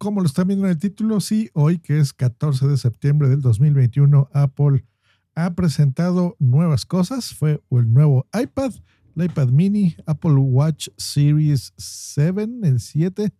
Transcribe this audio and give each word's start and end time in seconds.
Como 0.00 0.22
lo 0.22 0.26
están 0.26 0.48
viendo 0.48 0.64
en 0.64 0.70
el 0.70 0.78
título, 0.78 1.20
sí, 1.20 1.50
hoy 1.52 1.78
que 1.78 1.98
es 1.98 2.14
14 2.14 2.66
de 2.66 2.78
septiembre 2.78 3.28
del 3.28 3.42
2021, 3.42 4.30
Apple 4.32 4.86
ha 5.34 5.54
presentado 5.54 6.36
nuevas 6.38 6.86
cosas. 6.86 7.34
Fue 7.34 7.62
el 7.70 7.92
nuevo 7.92 8.26
iPad, 8.32 8.72
el 9.14 9.24
iPad 9.26 9.48
mini, 9.48 9.94
Apple 10.06 10.36
Watch 10.36 10.88
Series 10.96 11.74
7, 11.76 12.48
el 12.62 12.80
7, 12.80 13.30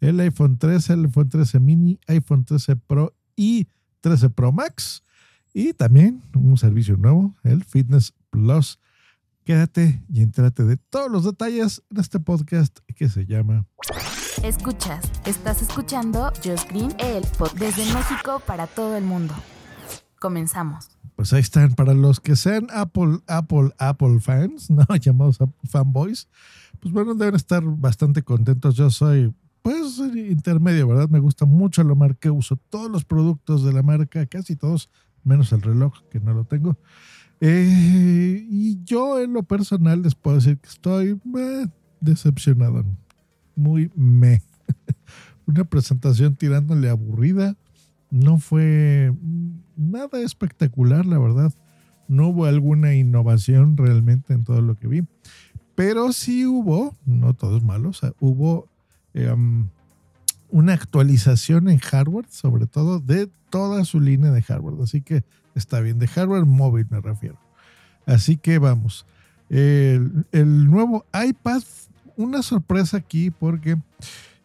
el 0.00 0.20
iPhone 0.20 0.58
13, 0.58 0.92
el 0.92 1.04
iPhone 1.06 1.30
13 1.30 1.58
mini, 1.58 1.98
iPhone 2.06 2.44
13 2.44 2.76
Pro 2.76 3.16
y 3.34 3.68
13 4.02 4.28
Pro 4.28 4.52
Max. 4.52 5.02
Y 5.54 5.72
también 5.72 6.20
un 6.34 6.58
servicio 6.58 6.98
nuevo, 6.98 7.34
el 7.44 7.64
Fitness 7.64 8.12
Plus. 8.28 8.78
Quédate 9.42 10.04
y 10.10 10.20
entrate 10.20 10.64
de 10.64 10.76
todos 10.76 11.10
los 11.10 11.24
detalles 11.24 11.82
en 11.90 12.00
este 12.00 12.20
podcast 12.20 12.78
que 12.94 13.08
se 13.08 13.24
llama 13.24 13.66
Escuchas, 14.44 15.10
estás 15.24 15.62
escuchando 15.62 16.30
Just 16.44 16.70
Green, 16.70 16.94
el 16.98 17.22
podcast 17.38 17.58
desde 17.58 17.94
México 17.94 18.42
para 18.46 18.66
todo 18.66 18.94
el 18.94 19.02
mundo. 19.02 19.32
Comenzamos. 20.20 20.90
Pues 21.16 21.32
ahí 21.32 21.40
están, 21.40 21.72
para 21.72 21.94
los 21.94 22.20
que 22.20 22.36
sean 22.36 22.66
Apple, 22.70 23.20
Apple, 23.26 23.70
Apple 23.78 24.20
fans, 24.20 24.68
¿no? 24.70 24.84
Llamados 25.00 25.38
fanboys, 25.70 26.28
pues 26.78 26.92
bueno, 26.92 27.14
deben 27.14 27.36
estar 27.36 27.62
bastante 27.64 28.20
contentos. 28.20 28.74
Yo 28.74 28.90
soy, 28.90 29.32
pues, 29.62 29.98
intermedio, 29.98 30.88
¿verdad? 30.88 31.08
Me 31.08 31.20
gusta 31.20 31.46
mucho 31.46 31.82
la 31.82 31.94
marca, 31.94 32.30
uso 32.30 32.56
todos 32.68 32.90
los 32.90 33.06
productos 33.06 33.64
de 33.64 33.72
la 33.72 33.82
marca, 33.82 34.26
casi 34.26 34.56
todos, 34.56 34.90
menos 35.22 35.52
el 35.54 35.62
reloj, 35.62 35.94
que 36.10 36.20
no 36.20 36.34
lo 36.34 36.44
tengo. 36.44 36.76
Eh, 37.40 38.46
y 38.46 38.84
yo 38.84 39.18
en 39.20 39.32
lo 39.32 39.42
personal 39.42 40.02
les 40.02 40.14
puedo 40.14 40.36
decir 40.36 40.58
que 40.58 40.68
estoy 40.68 41.18
eh, 41.34 41.66
decepcionado 42.02 42.84
muy 43.56 43.90
me. 43.94 44.42
Una 45.46 45.64
presentación 45.64 46.36
tirándole 46.36 46.88
aburrida. 46.88 47.56
No 48.10 48.38
fue 48.38 49.12
nada 49.76 50.20
espectacular, 50.20 51.06
la 51.06 51.18
verdad. 51.18 51.52
No 52.08 52.28
hubo 52.28 52.44
alguna 52.44 52.94
innovación 52.94 53.76
realmente 53.76 54.34
en 54.34 54.44
todo 54.44 54.60
lo 54.60 54.76
que 54.76 54.88
vi. 54.88 55.02
Pero 55.74 56.12
sí 56.12 56.46
hubo, 56.46 56.94
no 57.04 57.34
todos 57.34 57.64
malos, 57.64 58.00
hubo 58.20 58.68
em, 59.12 59.68
una 60.50 60.74
actualización 60.74 61.68
en 61.68 61.78
hardware, 61.78 62.26
sobre 62.28 62.66
todo 62.66 63.00
de 63.00 63.28
toda 63.50 63.84
su 63.84 64.00
línea 64.00 64.30
de 64.30 64.42
hardware. 64.42 64.76
Así 64.82 65.00
que 65.00 65.24
está 65.54 65.80
bien, 65.80 65.98
de 65.98 66.06
hardware 66.06 66.44
móvil 66.44 66.86
me 66.90 67.00
refiero. 67.00 67.38
Así 68.06 68.36
que 68.36 68.58
vamos. 68.58 69.06
El, 69.48 70.26
el 70.32 70.70
nuevo 70.70 71.04
iPad 71.12 71.62
una 72.16 72.42
sorpresa 72.42 72.96
aquí 72.96 73.30
porque 73.30 73.76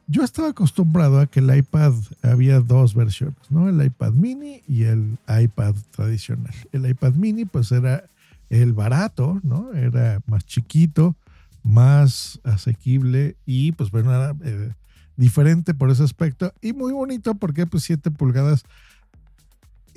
yo 0.08 0.24
estaba 0.24 0.50
acostumbrado 0.50 1.20
a 1.20 1.28
que 1.28 1.40
el 1.40 1.56
iPad 1.56 1.94
había 2.24 2.60
dos 2.62 2.96
versiones, 2.96 3.38
¿no? 3.50 3.70
El 3.70 3.84
iPad 3.86 4.14
mini 4.14 4.64
y 4.68 4.84
el 4.84 5.20
iPad 5.28 5.76
tradicional. 5.92 6.54
El 6.72 6.90
iPad 6.90 7.14
mini 7.14 7.46
pues 7.46 7.72
era 7.72 8.06
el 8.50 8.74
barato, 8.74 9.40
¿no? 9.44 9.72
Era 9.74 10.20
más 10.26 10.46
chiquito, 10.46 11.16
más 11.62 12.40
asequible 12.44 13.36
y 13.46 13.72
pues 13.74 13.92
bueno, 13.92 14.12
era 14.12 14.36
eh, 14.44 14.74
diferente 15.16 15.74
por 15.74 15.92
ese 15.92 16.04
aspecto 16.04 16.54
y 16.62 16.74
muy 16.74 16.92
bonito 16.92 17.36
porque 17.36 17.68
pues 17.68 17.84
7 17.84 18.10
pulgadas 18.10 18.64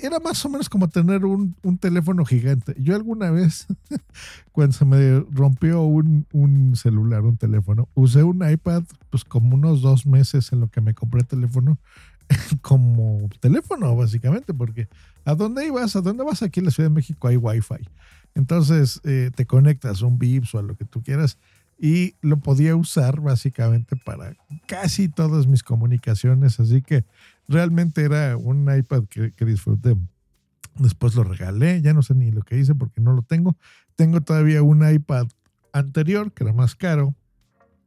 era 0.03 0.19
más 0.19 0.43
o 0.45 0.49
menos 0.49 0.69
como 0.69 0.89
tener 0.89 1.25
un, 1.25 1.55
teléfono 1.79 2.25
gigante. 2.25 2.75
Yo 2.77 2.95
alguna 2.95 3.31
vez, 3.31 3.67
cuando 4.51 4.73
se 4.73 4.85
me 4.85 5.21
rompió 5.31 5.81
un, 5.81 6.75
celular, 6.75 7.21
un 7.21 7.37
teléfono, 7.37 7.87
usé 7.93 8.23
un 8.23 8.47
iPad, 8.47 8.83
pues 9.09 9.23
como 9.23 9.55
unos 9.55 9.81
dos 9.81 10.05
meses 10.05 10.51
en 10.51 10.59
lo 10.59 10.67
que 10.67 10.81
me 10.81 10.93
compré 10.93 11.23
teléfono, 11.23 11.79
como 12.61 13.29
teléfono, 13.39 13.95
básicamente, 13.95 14.53
porque 14.53 14.87
¿a 15.25 15.35
dónde 15.35 15.65
ibas? 15.65 15.95
¿A 15.95 16.01
dónde 16.01 16.23
vas? 16.23 16.43
Aquí 16.43 16.59
en 16.59 16.65
la 16.65 16.71
Ciudad 16.71 16.89
de 16.89 16.95
México 16.95 17.27
hay 17.27 17.37
Wi-Fi. 17.37 17.87
Entonces 18.35 18.99
eh, 19.05 19.31
te 19.33 19.45
conectas 19.45 20.01
a 20.01 20.05
un 20.05 20.19
VIPS 20.19 20.55
o 20.55 20.59
a 20.59 20.63
lo 20.63 20.75
que 20.75 20.85
tú 20.85 21.01
quieras 21.01 21.37
y 21.79 22.15
lo 22.21 22.37
podía 22.37 22.75
usar 22.75 23.19
básicamente 23.19 23.95
para 23.95 24.35
casi 24.67 25.09
todas 25.09 25.47
mis 25.47 25.63
comunicaciones. 25.63 26.59
Así 26.59 26.81
que 26.81 27.03
realmente 27.47 28.03
era 28.03 28.37
un 28.37 28.73
iPad 28.73 29.03
que, 29.05 29.45
disfruté. 29.45 29.95
Después 30.77 31.15
lo 31.15 31.23
regalé, 31.23 31.81
ya 31.81 31.93
no 31.93 32.01
sé 32.01 32.15
ni 32.15 32.31
lo 32.31 32.41
que 32.41 32.57
hice 32.57 32.73
porque 32.73 33.01
no 33.01 33.13
lo 33.13 33.21
tengo. 33.21 33.55
Tengo 33.95 34.21
todavía 34.21 34.63
un 34.63 34.87
iPad 34.87 35.27
anterior 35.71 36.31
que 36.33 36.43
era 36.43 36.53
más 36.53 36.75
caro, 36.75 37.15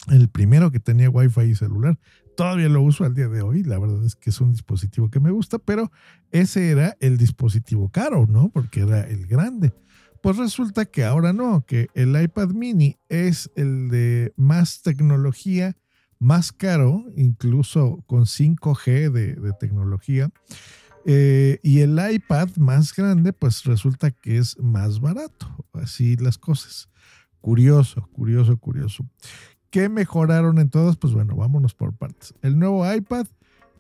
el 0.09 0.28
primero 0.28 0.71
que 0.71 0.81
tenía 0.81 1.11
Wi-Fi 1.11 1.43
y 1.43 1.55
celular. 1.55 1.99
Todavía 2.37 2.69
lo 2.69 2.83
uso 2.83 3.05
al 3.05 3.15
día 3.15 3.28
de 3.28 3.43
hoy, 3.43 3.65
la 3.65 3.78
verdad 3.78 4.05
es 4.05 4.15
que 4.15 4.31
es 4.31 4.41
un 4.41 4.53
dispositivo 4.53 5.11
que 5.11 5.21
me 5.21 5.31
gusta, 5.31 5.59
pero 5.59 5.91
ese 6.31 6.71
era 6.71 6.97
el 7.00 7.16
dispositivo 7.16 7.89
caro, 7.89 8.27
¿no? 8.27 8.50
Porque 8.50 8.81
era 8.81 9.00
el 9.03 9.27
grande. 9.27 9.72
Pues 10.22 10.37
resulta 10.37 10.84
que 10.84 11.05
ahora 11.05 11.33
no, 11.33 11.65
que 11.66 11.89
el 11.95 12.21
iPad 12.21 12.49
mini 12.49 12.99
es 13.09 13.50
el 13.56 13.89
de 13.89 14.33
más 14.37 14.83
tecnología 14.83 15.77
más 16.19 16.53
caro, 16.53 17.04
incluso 17.16 18.03
con 18.06 18.25
5G 18.25 19.10
de, 19.10 19.53
tecnología. 19.59 20.31
Eh, 21.04 21.60
y 21.62 21.81
el 21.81 21.99
iPad 22.12 22.49
más 22.56 22.94
grande, 22.94 23.32
pues 23.32 23.65
resulta 23.65 24.10
que 24.10 24.38
es 24.38 24.59
más 24.59 25.00
barato. 25.00 25.66
Así 25.72 26.16
las 26.16 26.38
cosas. 26.38 26.88
Curioso, 27.41 28.09
curioso, 28.12 28.56
curioso. 28.56 29.06
¿Qué 29.71 29.88
mejoraron 29.88 30.59
en 30.59 30.71
todas? 30.71 30.97
Pues 30.97 31.12
bueno, 31.12 31.37
vámonos 31.37 31.75
por 31.75 31.94
partes. 31.94 32.34
El 32.43 32.59
nuevo 32.59 32.91
iPad 32.93 33.27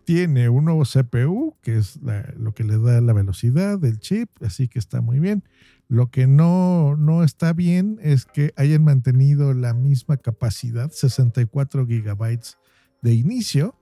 tiene 0.04 0.48
un 0.48 0.66
nuevo 0.66 0.84
CPU, 0.84 1.56
que 1.62 1.78
es 1.78 1.98
lo 2.36 2.54
que 2.54 2.62
le 2.62 2.78
da 2.78 3.00
la 3.00 3.12
velocidad 3.12 3.76
del 3.76 3.98
chip, 3.98 4.30
así 4.40 4.68
que 4.68 4.78
está 4.78 5.00
muy 5.00 5.18
bien. 5.18 5.42
Lo 5.88 6.10
que 6.10 6.26
no, 6.26 6.96
no 6.96 7.22
está 7.22 7.52
bien 7.52 7.98
es 8.02 8.24
que 8.24 8.52
hayan 8.56 8.82
mantenido 8.82 9.54
la 9.54 9.72
misma 9.72 10.16
capacidad, 10.16 10.90
64 10.90 11.86
gigabytes 11.86 12.58
de 13.02 13.14
inicio. 13.14 13.76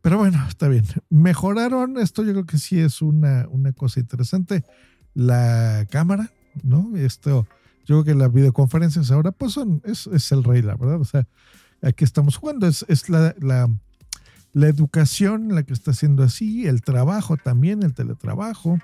Pero 0.00 0.18
bueno, 0.18 0.42
está 0.48 0.68
bien. 0.68 0.84
Mejoraron, 1.10 1.98
esto 1.98 2.24
yo 2.24 2.32
creo 2.32 2.46
que 2.46 2.58
sí 2.58 2.78
es 2.78 3.02
una, 3.02 3.46
una 3.50 3.72
cosa 3.72 4.00
interesante. 4.00 4.64
La 5.12 5.86
cámara, 5.90 6.30
¿no? 6.62 6.96
Esto, 6.96 7.46
yo 7.84 8.02
creo 8.02 8.04
que 8.04 8.14
las 8.14 8.32
videoconferencias 8.32 9.10
ahora, 9.10 9.32
pues 9.32 9.52
son, 9.52 9.82
es, 9.84 10.06
es 10.06 10.32
el 10.32 10.44
rey, 10.44 10.62
la 10.62 10.76
verdad. 10.76 11.00
O 11.00 11.04
sea, 11.04 11.26
aquí 11.82 12.04
estamos 12.04 12.36
jugando, 12.36 12.66
es, 12.66 12.86
es 12.88 13.08
la, 13.10 13.34
la, 13.38 13.68
la 14.52 14.68
educación 14.68 15.54
la 15.54 15.64
que 15.64 15.74
está 15.74 15.90
haciendo 15.90 16.22
así, 16.22 16.66
el 16.66 16.80
trabajo 16.80 17.36
también, 17.36 17.82
el 17.82 17.92
teletrabajo. 17.92 18.78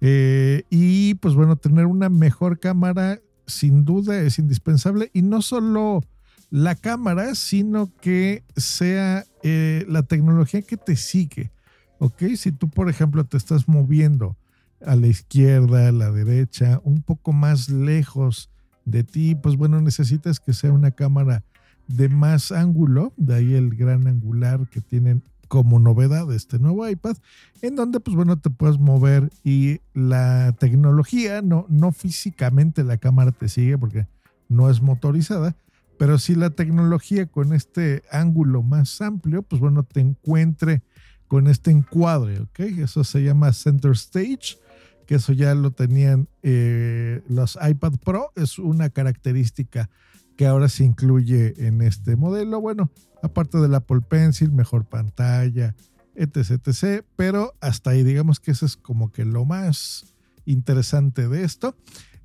Eh, 0.00 0.62
y 0.70 1.14
pues 1.14 1.34
bueno, 1.34 1.56
tener 1.56 1.86
una 1.86 2.08
mejor 2.08 2.60
cámara 2.60 3.20
sin 3.46 3.84
duda 3.84 4.20
es 4.20 4.38
indispensable 4.38 5.10
y 5.12 5.22
no 5.22 5.42
solo 5.42 6.04
la 6.50 6.74
cámara, 6.74 7.34
sino 7.34 7.90
que 8.00 8.42
sea 8.56 9.24
eh, 9.42 9.84
la 9.88 10.02
tecnología 10.02 10.62
que 10.62 10.76
te 10.76 10.96
sigue. 10.96 11.50
¿Ok? 11.98 12.22
Si 12.36 12.52
tú, 12.52 12.68
por 12.68 12.88
ejemplo, 12.88 13.24
te 13.24 13.36
estás 13.36 13.68
moviendo 13.68 14.36
a 14.84 14.94
la 14.94 15.08
izquierda, 15.08 15.88
a 15.88 15.92
la 15.92 16.10
derecha, 16.10 16.80
un 16.84 17.02
poco 17.02 17.32
más 17.32 17.68
lejos 17.68 18.50
de 18.84 19.02
ti, 19.04 19.34
pues 19.34 19.56
bueno, 19.56 19.80
necesitas 19.80 20.38
que 20.40 20.52
sea 20.52 20.72
una 20.72 20.92
cámara 20.92 21.44
de 21.88 22.08
más 22.08 22.52
ángulo, 22.52 23.12
de 23.16 23.34
ahí 23.34 23.54
el 23.54 23.74
gran 23.74 24.06
angular 24.06 24.68
que 24.68 24.80
tienen 24.80 25.22
como 25.48 25.78
novedad 25.78 26.26
de 26.28 26.36
este 26.36 26.58
nuevo 26.58 26.88
iPad, 26.88 27.16
en 27.62 27.74
donde 27.74 28.00
pues 28.00 28.14
bueno 28.14 28.38
te 28.38 28.50
puedes 28.50 28.78
mover 28.78 29.30
y 29.42 29.80
la 29.94 30.54
tecnología, 30.58 31.42
no, 31.42 31.66
no 31.68 31.92
físicamente 31.92 32.84
la 32.84 32.98
cámara 32.98 33.32
te 33.32 33.48
sigue 33.48 33.76
porque 33.76 34.06
no 34.48 34.70
es 34.70 34.80
motorizada, 34.80 35.56
pero 35.98 36.18
si 36.18 36.34
la 36.34 36.50
tecnología 36.50 37.26
con 37.26 37.52
este 37.52 38.02
ángulo 38.10 38.62
más 38.62 39.00
amplio, 39.00 39.42
pues 39.42 39.60
bueno, 39.60 39.82
te 39.82 40.00
encuentre 40.00 40.82
con 41.26 41.48
este 41.48 41.70
encuadre, 41.70 42.40
¿ok? 42.40 42.60
Eso 42.60 43.04
se 43.04 43.22
llama 43.22 43.52
Center 43.52 43.92
Stage, 43.92 44.58
que 45.06 45.16
eso 45.16 45.32
ya 45.32 45.54
lo 45.54 45.72
tenían 45.72 46.28
eh, 46.42 47.22
los 47.28 47.58
iPad 47.60 47.94
Pro, 48.04 48.32
es 48.36 48.58
una 48.58 48.90
característica 48.90 49.90
que 50.38 50.46
ahora 50.46 50.68
se 50.68 50.84
incluye 50.84 51.66
en 51.66 51.82
este 51.82 52.14
modelo. 52.14 52.60
Bueno, 52.60 52.92
aparte 53.24 53.58
del 53.58 53.74
Apple 53.74 54.02
Pencil, 54.08 54.52
mejor 54.52 54.84
pantalla, 54.84 55.74
etc, 56.14 56.62
etc. 56.64 57.04
Pero 57.16 57.54
hasta 57.60 57.90
ahí, 57.90 58.04
digamos 58.04 58.38
que 58.38 58.52
eso 58.52 58.64
es 58.64 58.76
como 58.76 59.10
que 59.10 59.24
lo 59.24 59.44
más 59.44 60.14
interesante 60.44 61.26
de 61.26 61.42
esto. 61.42 61.76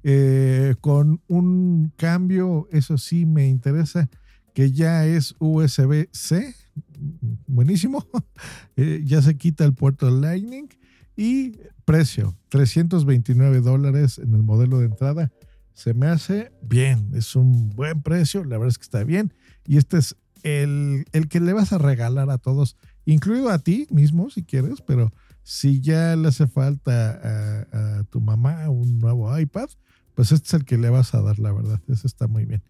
Eh, 0.04 0.75
con 0.80 1.21
un 1.27 1.92
cambio, 1.98 2.68
eso 2.71 3.00
sí 3.00 3.25
me 3.25 3.48
interesa, 3.48 4.07
que 4.54 4.71
ya 4.71 5.07
es 5.07 5.36
USB-C. 5.39 6.56
Buenísimo. 7.48 8.06
Eh, 8.75 9.01
ya 9.04 9.21
se 9.24 9.38
quita 9.38 9.66
el 9.66 9.74
puerto 9.74 10.09
Lightning. 10.12 10.68
Y 11.16 11.57
precio, 11.86 12.36
329 12.50 13.62
dólares 13.62 14.19
en 14.19 14.36
el 14.36 14.44
modelo 14.44 14.80
de 14.80 14.86
entrada. 14.86 15.31
Se 15.74 15.94
me 15.94 16.08
hace 16.08 16.52
bien, 16.62 17.10
es 17.14 17.36
un 17.36 17.70
buen 17.70 18.02
precio, 18.02 18.44
la 18.44 18.58
verdad 18.58 18.70
es 18.70 18.78
que 18.78 18.84
está 18.84 19.04
bien. 19.04 19.34
Y 19.66 19.78
este 19.78 19.98
es 19.98 20.16
el, 20.44 21.06
el 21.14 21.28
que 21.28 21.40
le 21.40 21.54
vas 21.54 21.74
a 21.74 21.78
regalar 21.78 22.30
a 22.30 22.38
todos, 22.38 22.78
incluido 23.06 23.50
a 23.50 23.60
ti 23.60 23.88
mismo 23.90 24.30
si 24.30 24.44
quieres, 24.44 24.81
pero 24.81 25.12
si 25.44 25.81
ya 25.81 26.16
le 26.16 26.30
hace 26.30 26.48
falta 26.48 27.20
a, 27.72 28.04
tu 28.06 28.22
mamá 28.22 28.70
un 28.70 29.00
nuevo 29.00 29.38
iPad, 29.38 29.70
pues 30.16 30.31
este 30.31 30.48
es 30.48 30.54
el 30.54 30.66
que 30.66 30.78
le 30.78 30.90
vas 30.90 31.14
a 31.14 31.22
dar, 31.22 31.38
la 31.40 31.52
verdad. 31.52 31.81
Eso 31.88 32.08
está 32.08 32.28
muy 32.28 32.46
bien. 32.46 32.64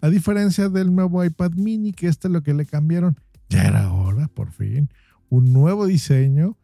A 0.00 0.08
diferencia 0.08 0.68
del 0.68 0.94
nuevo 0.94 1.24
iPad 1.24 1.52
mini, 1.52 1.92
que 1.92 2.08
este 2.08 2.28
es 2.28 2.32
lo 2.32 2.42
que 2.42 2.54
le 2.54 2.66
cambiaron, 2.66 3.18
ya 3.48 3.64
era 3.64 3.92
hora, 3.92 4.28
por 4.28 4.50
fin. 4.52 4.90
Un 5.28 5.52
nuevo 5.52 5.86
diseño, 5.86 6.56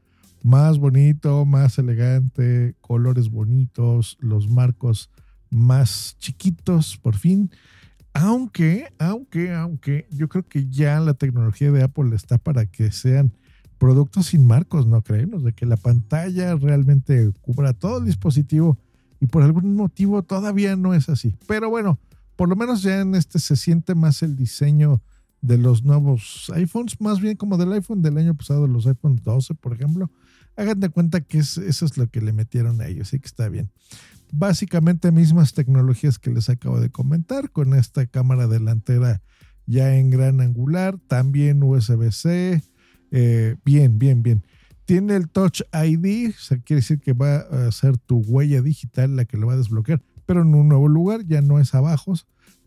más 0.43 0.79
bonito, 0.79 1.45
más 1.45 1.79
elegante, 1.79 2.75
colores 2.81 3.31
bonitos, 3.31 4.17
los 4.21 4.49
marcos 4.49 5.11
más 5.55 6.17
chiquitos, 6.19 6.99
por 6.99 7.17
fin. 7.17 7.51
Aunque, 8.12 8.93
aunque, 8.99 9.53
aunque 9.53 10.06
yo 10.11 10.29
creo 10.29 10.47
que 10.47 10.69
ya 10.69 11.01
la 11.01 11.15
tecnología 11.15 11.73
de 11.73 11.83
Apple 11.83 12.15
está 12.15 12.39
para 12.39 12.67
que 12.67 12.93
sean 12.93 13.33
productos 13.79 14.27
sin 14.27 14.47
marcos, 14.47 14.87
¿no 14.87 15.03
creen? 15.03 15.43
de 15.43 15.53
que 15.53 15.67
la 15.67 15.77
pantalla 15.77 16.55
realmente 16.55 17.33
cubra 17.41 17.73
todo 17.73 17.99
el 17.99 18.05
dispositivo 18.05 18.79
y 19.21 19.27
por 19.27 19.43
algún 19.43 19.75
motivo 19.75 20.23
todavía 20.23 20.77
no 20.77 20.95
es 20.95 21.09
así. 21.09 21.35
Pero 21.47 21.71
bueno, 21.71 21.99
por 22.37 22.49
lo 22.49 22.56
menos 22.56 22.83
ya 22.83 23.01
en 23.01 23.15
este 23.15 23.39
se 23.39 23.56
siente 23.56 23.95
más 23.95 24.23
el 24.23 24.37
diseño 24.37 25.03
de 25.41 25.59
los 25.59 25.85
nuevos 25.85 26.51
iPhones, 26.55 27.01
más 27.01 27.21
bien 27.21 27.37
como 27.37 27.59
del 27.59 27.73
iPhone 27.73 28.01
del 28.01 28.17
año 28.17 28.35
pasado, 28.35 28.67
los 28.67 28.87
iPhone 28.87 29.21
12, 29.23 29.55
por 29.55 29.75
ejemplo. 29.75 30.11
Hagan 30.56 30.81
de 30.81 30.89
cuenta 30.89 31.21
que 31.21 31.39
eso 31.39 31.61
es 31.62 31.97
lo 31.99 32.09
que 32.09 32.21
le 32.21 32.33
metieron 32.33 32.81
a 32.81 32.87
ellos, 32.87 33.09
así 33.09 33.19
que 33.19 33.27
está 33.27 33.49
bien. 33.49 33.71
Básicamente 34.37 35.13
mismas 35.13 35.53
tecnologías 35.53 36.19
que 36.19 36.31
les 36.31 36.49
acabo 36.49 36.81
de 36.81 36.91
comentar, 36.91 37.53
con 37.53 37.73
esta 37.73 38.05
cámara 38.07 38.49
delantera 38.49 39.23
ya 39.65 39.95
en 39.95 40.11
gran 40.11 40.41
angular, 40.41 40.99
también 41.07 41.63
USB-C, 41.63 42.61
eh, 43.13 43.55
bien, 43.65 43.97
bien, 44.01 44.25
bien. 44.25 44.45
Tiene 44.87 45.15
el 45.15 45.29
Touch 45.29 45.61
ID, 45.73 46.31
o 46.31 46.39
sea, 46.41 46.59
quiere 46.59 46.81
decir 46.81 46.99
que 46.99 47.13
va 47.13 47.37
a 47.37 47.71
ser 47.71 47.97
tu 47.97 48.23
huella 48.27 48.61
digital 48.61 49.15
la 49.15 49.25
que 49.25 49.37
lo 49.37 49.47
va 49.47 49.53
a 49.53 49.57
desbloquear, 49.57 50.03
pero 50.27 50.43
en 50.43 50.53
un 50.53 50.67
nuevo 50.67 50.89
lugar, 50.89 51.25
ya 51.25 51.41
no 51.41 51.61
es 51.61 51.73
abajo, 51.73 52.15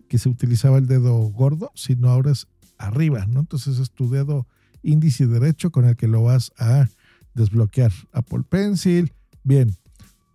que 0.08 0.20
se 0.20 0.30
utilizaba 0.30 0.78
el 0.78 0.88
dedo 0.88 1.18
gordo, 1.18 1.74
sino 1.75 2.08
ahora 2.08 2.31
es 2.31 2.48
arriba, 2.78 3.25
¿no? 3.25 3.42
Entonces 3.42 3.78
es 3.80 3.92
tu 3.92 4.10
dedo 4.10 4.48
índice 4.84 5.28
derecho 5.28 5.70
con 5.70 5.84
el 5.84 5.98
que 5.98 6.08
lo 6.08 6.24
vas 6.24 6.54
a 6.58 6.88
desbloquear. 7.34 7.92
Apple 8.13 8.44
Pencil, 8.48 9.12
bien, 9.44 9.75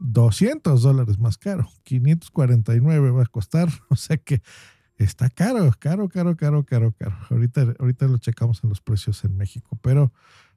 200 0.02 0.82
dólares 0.82 1.18
más 1.18 1.38
caro, 1.38 1.68
549 1.84 3.10
va 3.10 3.22
a 3.22 3.26
costar, 3.26 3.68
o 3.88 3.96
sea 3.96 4.16
que 4.16 4.42
está 4.96 5.30
caro, 5.30 5.72
caro, 5.78 6.08
caro, 6.08 6.36
caro, 6.36 6.64
caro, 6.64 6.92
caro. 6.92 7.16
Ahorita, 7.30 7.74
ahorita 7.78 8.06
lo 8.06 8.18
checamos 8.18 8.62
en 8.62 8.70
los 8.70 8.80
precios 8.80 9.24
en 9.24 9.36
México, 9.36 9.78
pero 9.82 10.12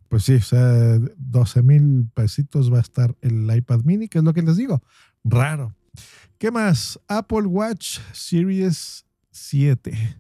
pues 0.07 0.23
sí, 0.23 0.35
o 0.35 0.41
sea, 0.41 0.99
12 1.17 1.63
mil 1.63 2.09
pesitos 2.13 2.71
va 2.71 2.77
a 2.77 2.81
estar 2.81 3.15
el 3.21 3.53
iPad 3.55 3.81
mini, 3.83 4.07
que 4.07 4.19
es 4.19 4.23
lo 4.23 4.33
que 4.33 4.41
les 4.41 4.57
digo, 4.57 4.81
raro. 5.23 5.73
¿Qué 6.37 6.51
más? 6.51 6.99
Apple 7.07 7.45
Watch 7.47 7.99
Series 8.11 9.05
7. 9.31 10.17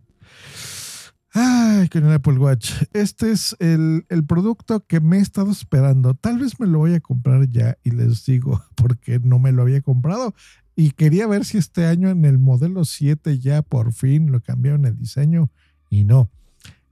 Ay, 1.37 1.89
con 1.89 2.05
el 2.05 2.13
Apple 2.13 2.37
Watch. 2.37 2.71
Este 2.93 3.29
es 3.29 3.57
el, 3.59 4.05
el, 4.07 4.25
producto 4.25 4.85
que 4.85 5.01
me 5.01 5.17
he 5.17 5.19
estado 5.19 5.51
esperando. 5.51 6.13
Tal 6.13 6.39
vez 6.39 6.61
me 6.61 6.65
lo 6.65 6.77
voy 6.77 6.93
a 6.93 7.01
comprar 7.01 7.49
ya 7.51 7.77
y 7.83 7.91
les 7.91 8.25
digo 8.25 8.63
porque 8.75 9.19
no 9.19 9.37
me 9.37 9.51
lo 9.51 9.63
había 9.63 9.81
comprado. 9.81 10.33
Y 10.77 10.91
quería 10.91 11.27
ver 11.27 11.43
si 11.43 11.57
este 11.57 11.87
año 11.87 12.09
en 12.09 12.23
el 12.23 12.39
modelo 12.39 12.85
7 12.85 13.37
ya 13.37 13.63
por 13.63 13.91
fin 13.91 14.31
lo 14.31 14.39
cambiaron 14.39 14.85
el 14.85 14.95
diseño 14.95 15.51
y 15.89 16.05
no. 16.05 16.31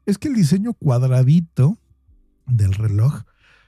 Es 0.06 0.18
que 0.18 0.28
el 0.28 0.36
diseño 0.36 0.74
cuadradito 0.74 1.80
del 2.45 2.74
reloj 2.74 3.24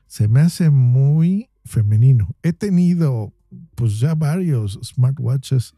se 0.07 0.27
me 0.27 0.41
hace 0.41 0.71
muy 0.71 1.49
femenino. 1.63 2.35
He 2.43 2.51
tenido 2.51 3.33
pues 3.75 4.01
ya 4.01 4.13
varios 4.13 4.77
smartwatches 4.83 5.73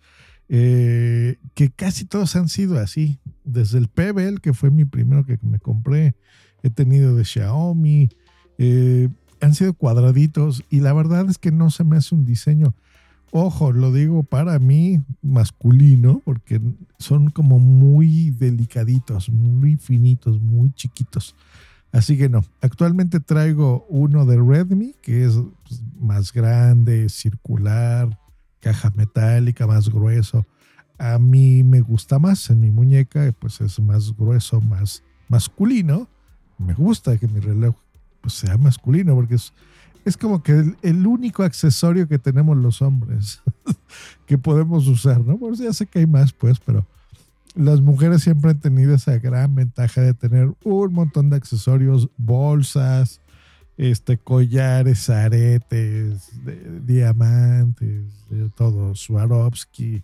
eh, 0.49 1.37
que 1.53 1.69
casi 1.69 2.05
todos 2.05 2.35
han 2.35 2.49
sido 2.49 2.79
así. 2.79 3.19
Desde 3.47 3.77
el 3.77 3.87
Pebble, 3.87 4.37
que 4.41 4.53
fue 4.53 4.71
mi 4.71 4.85
primero 4.85 5.25
que 5.25 5.39
me 5.41 5.59
compré, 5.59 6.15
he 6.63 6.69
tenido 6.69 7.15
de 7.15 7.25
Xiaomi, 7.25 8.09
eh, 8.57 9.09
han 9.39 9.55
sido 9.55 9.73
cuadraditos 9.73 10.63
y 10.69 10.79
la 10.81 10.93
verdad 10.93 11.29
es 11.29 11.37
que 11.37 11.51
no 11.51 11.69
se 11.69 11.83
me 11.83 11.97
hace 11.97 12.15
un 12.15 12.25
diseño 12.25 12.75
ojo, 13.31 13.71
lo 13.71 13.91
digo 13.91 14.23
para 14.23 14.59
mí 14.59 15.01
masculino, 15.21 16.21
porque 16.23 16.61
son 16.97 17.29
como 17.29 17.59
muy 17.59 18.31
delicaditos, 18.31 19.29
muy 19.29 19.75
finitos, 19.75 20.41
muy 20.41 20.71
chiquitos. 20.71 21.35
Así 21.91 22.17
que 22.17 22.29
no, 22.29 22.43
actualmente 22.61 23.19
traigo 23.19 23.85
uno 23.89 24.25
de 24.25 24.37
Redmi, 24.37 24.95
que 25.01 25.25
es 25.25 25.39
pues, 25.67 25.81
más 25.99 26.33
grande, 26.33 27.09
circular, 27.09 28.17
caja 28.59 28.91
metálica, 28.95 29.67
más 29.67 29.89
grueso. 29.89 30.45
A 30.97 31.19
mí 31.19 31.63
me 31.63 31.81
gusta 31.81 32.19
más, 32.19 32.49
en 32.49 32.59
mi 32.59 32.71
muñeca 32.71 33.33
pues 33.39 33.61
es 33.61 33.79
más 33.79 34.15
grueso, 34.15 34.61
más 34.61 35.03
masculino. 35.29 36.07
Me 36.57 36.73
gusta 36.73 37.17
que 37.17 37.27
mi 37.27 37.39
reloj 37.39 37.75
pues, 38.21 38.33
sea 38.33 38.57
masculino 38.57 39.13
porque 39.15 39.35
es 39.35 39.53
es 40.07 40.15
como 40.15 40.41
que 40.41 40.73
el, 40.81 41.05
único 41.05 41.43
accesorio 41.43 42.07
que 42.07 42.17
tenemos 42.17 42.55
los 42.57 42.81
hombres 42.81 43.41
que 44.25 44.37
podemos 44.37 44.87
usar, 44.87 45.19
¿no? 45.19 45.37
Por 45.37 45.55
ya 45.57 45.73
sé 45.73 45.85
que 45.85 45.99
hay 45.99 46.07
más, 46.07 46.31
pues, 46.31 46.59
pero 46.59 46.85
las 47.55 47.81
mujeres 47.81 48.23
siempre 48.23 48.51
han 48.51 48.59
tenido 48.59 48.95
esa 48.95 49.17
gran 49.17 49.53
ventaja 49.53 49.99
de 49.99 50.13
tener 50.13 50.53
un 50.63 50.93
montón 50.93 51.29
de 51.29 51.35
accesorios, 51.35 52.09
bolsas, 52.15 53.19
este, 53.75 54.17
collares, 54.17 55.09
aretes, 55.09 56.31
diamantes, 56.85 58.05
de 58.29 58.49
todo, 58.51 58.95
Swarovski, 58.95 60.03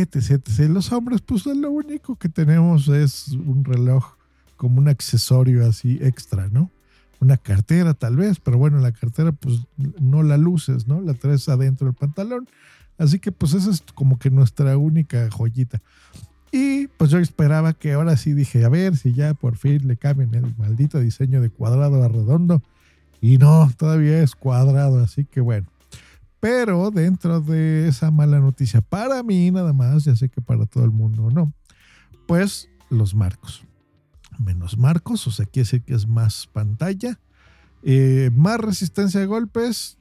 etc. 0.00 0.46
Los 0.68 0.92
hombres, 0.92 1.20
pues 1.22 1.46
lo 1.46 1.70
único 1.70 2.16
que 2.16 2.28
tenemos 2.28 2.88
es 2.88 3.28
un 3.28 3.64
reloj 3.64 4.16
como 4.56 4.78
un 4.78 4.88
accesorio 4.88 5.66
así 5.66 5.98
extra, 6.00 6.48
¿no? 6.48 6.70
una 7.20 7.36
cartera 7.36 7.94
tal 7.94 8.16
vez, 8.16 8.40
pero 8.40 8.58
bueno, 8.58 8.78
la 8.78 8.92
cartera 8.92 9.32
pues 9.32 9.60
no 10.00 10.22
la 10.22 10.36
luces, 10.36 10.86
¿no? 10.86 11.00
La 11.00 11.14
traes 11.14 11.48
adentro 11.48 11.86
del 11.86 11.94
pantalón. 11.94 12.48
Así 12.98 13.18
que 13.18 13.32
pues 13.32 13.54
esa 13.54 13.70
es 13.70 13.82
como 13.94 14.18
que 14.18 14.30
nuestra 14.30 14.76
única 14.76 15.30
joyita. 15.30 15.80
Y 16.52 16.86
pues 16.86 17.10
yo 17.10 17.18
esperaba 17.18 17.72
que 17.72 17.92
ahora 17.92 18.16
sí 18.16 18.32
dije, 18.32 18.64
a 18.64 18.68
ver 18.68 18.96
si 18.96 19.12
ya 19.12 19.34
por 19.34 19.56
fin 19.56 19.86
le 19.86 19.96
cambian 19.96 20.34
el 20.34 20.54
maldito 20.56 20.98
diseño 21.00 21.40
de 21.40 21.50
cuadrado 21.50 22.02
a 22.02 22.08
redondo. 22.08 22.62
Y 23.20 23.38
no, 23.38 23.70
todavía 23.76 24.22
es 24.22 24.34
cuadrado, 24.34 25.00
así 25.00 25.24
que 25.24 25.40
bueno. 25.40 25.66
Pero 26.46 26.92
dentro 26.92 27.40
de 27.40 27.88
esa 27.88 28.12
mala 28.12 28.38
noticia, 28.38 28.80
para 28.80 29.20
mí 29.24 29.50
nada 29.50 29.72
más, 29.72 30.04
ya 30.04 30.14
sé 30.14 30.28
que 30.28 30.40
para 30.40 30.64
todo 30.64 30.84
el 30.84 30.92
mundo 30.92 31.28
no, 31.28 31.52
pues 32.28 32.68
los 32.88 33.16
marcos 33.16 33.64
menos 34.38 34.78
marcos, 34.78 35.26
o 35.26 35.32
sea, 35.32 35.44
quiere 35.44 35.64
decir 35.64 35.82
que 35.82 35.94
es 35.94 36.06
más 36.06 36.46
pantalla, 36.46 37.18
eh, 37.82 38.30
más 38.32 38.60
resistencia 38.60 39.18
de 39.18 39.26
golpes, 39.26 39.98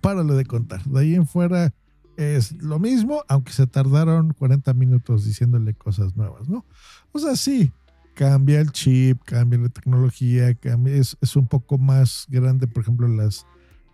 párale 0.00 0.34
de 0.34 0.44
contar. 0.44 0.82
De 0.86 0.98
ahí 0.98 1.14
en 1.14 1.28
fuera 1.28 1.72
es 2.16 2.50
lo 2.60 2.80
mismo, 2.80 3.22
aunque 3.28 3.52
se 3.52 3.68
tardaron 3.68 4.32
40 4.32 4.74
minutos 4.74 5.24
diciéndole 5.24 5.74
cosas 5.74 6.16
nuevas, 6.16 6.48
¿no? 6.48 6.64
O 7.12 7.20
sea, 7.20 7.36
sí, 7.36 7.70
cambia 8.14 8.58
el 8.60 8.72
chip, 8.72 9.22
cambia 9.22 9.60
la 9.60 9.68
tecnología, 9.68 10.48
es, 10.48 11.36
un 11.36 11.46
poco 11.46 11.78
más 11.78 12.26
grande, 12.28 12.66
por 12.66 12.82
ejemplo, 12.82 13.06
las, 13.06 13.46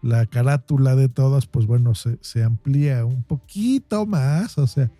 la 0.02 0.26
carátula 0.26 0.94
de 0.94 1.08
todas, 1.08 1.46
pues 1.46 1.66
bueno, 1.66 1.94
se, 1.94 2.42
amplía 2.42 3.04
un 3.04 3.22
poquito 3.22 4.06
más, 4.06 4.58
o 4.58 4.66
sea, 4.66 4.90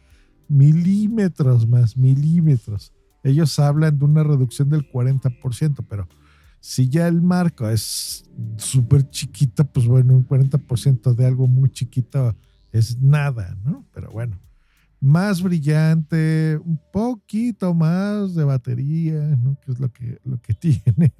milímetros 0.49 1.67
más, 1.69 1.97
milímetros 1.97 2.93
ellos 3.27 3.59
hablan 3.59 3.99
de 3.99 4.05
una 4.05 4.23
reducción 4.23 4.71
del 4.71 4.89
40%, 4.89 5.85
pero 5.89 6.09
si 6.61 6.89
ya 6.89 7.09
el 7.09 7.23
marco 7.23 7.69
es 7.69 8.31
súper 8.57 9.11
chiquito, 9.11 9.65
pues 9.65 9.87
bueno, 9.87 10.15
un 10.15 10.27
40% 10.27 11.15
de 11.15 11.27
algo 11.27 11.49
muy 11.49 11.71
chiquito 11.71 12.37
es 12.73 13.01
nada, 13.01 13.57
¿no? 13.65 13.85
Pero 13.93 14.11
bueno, 14.11 14.39
más 15.01 15.43
brillante, 15.43 16.59
un 16.65 16.81
poquito 16.93 17.75
más 17.75 18.35
de 18.35 18.45
batería, 18.45 19.21
¿no? 19.37 19.59
que 19.61 19.73
es 19.73 19.81
lo 19.81 19.93
que, 19.93 20.19
lo 20.25 20.41
que 20.41 20.55
tiene. 20.55 21.15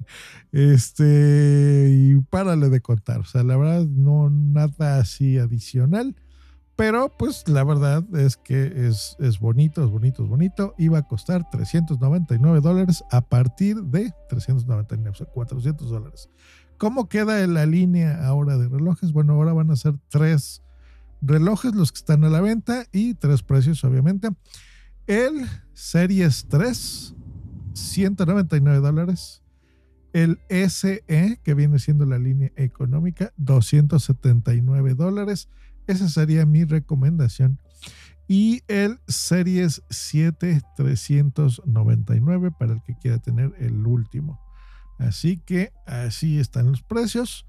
Este, 0.51 1.89
y 1.91 2.19
párale 2.29 2.69
de 2.69 2.81
contar. 2.81 3.19
O 3.19 3.25
sea, 3.25 3.43
la 3.43 3.57
verdad, 3.57 3.85
no 3.85 4.29
nada 4.29 4.99
así 4.99 5.37
adicional. 5.37 6.15
Pero 6.75 7.11
pues 7.17 7.43
la 7.47 7.63
verdad 7.63 8.03
es 8.15 8.37
que 8.37 8.87
es, 8.87 9.15
es 9.17 9.39
bonito, 9.39 9.83
es 9.83 9.89
bonito, 9.89 10.23
es 10.23 10.29
bonito. 10.29 10.75
Iba 10.77 10.99
a 10.99 11.07
costar 11.07 11.49
399 11.49 12.61
dólares 12.61 13.03
a 13.11 13.21
partir 13.21 13.77
de 13.77 14.13
399, 14.29 15.09
o 15.09 15.15
sea, 15.15 15.25
400 15.25 15.89
dólares. 15.89 16.29
¿Cómo 16.77 17.09
queda 17.09 17.45
la 17.47 17.65
línea 17.65 18.23
ahora 18.27 18.57
de 18.57 18.67
relojes? 18.67 19.11
Bueno, 19.11 19.33
ahora 19.33 19.53
van 19.53 19.71
a 19.71 19.75
ser 19.75 19.95
tres 20.09 20.61
relojes 21.21 21.73
los 21.75 21.91
que 21.91 21.97
están 21.97 22.23
a 22.23 22.29
la 22.29 22.41
venta 22.41 22.85
y 22.91 23.13
tres 23.15 23.43
precios, 23.43 23.83
obviamente. 23.83 24.29
El 25.07 25.47
Series 25.73 26.47
3, 26.49 27.15
199 27.73 28.79
dólares. 28.79 29.41
El 30.13 30.39
SE, 30.49 31.03
que 31.43 31.53
viene 31.53 31.79
siendo 31.79 32.05
la 32.05 32.17
línea 32.17 32.51
económica, 32.55 33.33
279 33.37 34.95
dólares. 34.95 35.49
Esa 35.85 36.09
sería 36.09 36.45
mi 36.45 36.65
recomendación. 36.65 37.59
Y 38.27 38.63
el 38.67 38.99
Series 39.07 39.83
7 39.89 40.61
399 40.75 42.51
para 42.51 42.73
el 42.73 42.81
que 42.83 42.97
quiera 42.97 43.19
tener 43.19 43.53
el 43.59 43.85
último. 43.87 44.41
Así 44.97 45.37
que 45.37 45.71
así 45.85 46.39
están 46.39 46.71
los 46.71 46.81
precios. 46.81 47.46